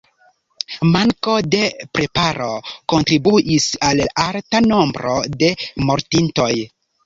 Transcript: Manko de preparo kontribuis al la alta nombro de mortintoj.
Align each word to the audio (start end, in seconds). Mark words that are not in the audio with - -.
Manko 0.95 1.35
de 1.55 1.59
preparo 1.99 2.49
kontribuis 2.95 3.69
al 3.91 4.03
la 4.03 4.11
alta 4.27 4.65
nombro 4.73 5.15
de 5.45 5.55
mortintoj. 5.87 6.53